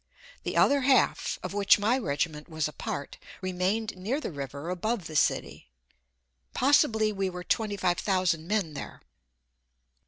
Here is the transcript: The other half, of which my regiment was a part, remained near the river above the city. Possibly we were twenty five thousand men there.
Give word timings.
The 0.41 0.57
other 0.57 0.81
half, 0.81 1.37
of 1.43 1.53
which 1.53 1.77
my 1.77 1.95
regiment 1.95 2.49
was 2.49 2.67
a 2.67 2.73
part, 2.73 3.19
remained 3.39 3.95
near 3.95 4.19
the 4.19 4.31
river 4.31 4.71
above 4.71 5.05
the 5.05 5.15
city. 5.15 5.69
Possibly 6.55 7.13
we 7.13 7.29
were 7.29 7.43
twenty 7.43 7.77
five 7.77 7.99
thousand 7.99 8.47
men 8.47 8.73
there. 8.73 9.03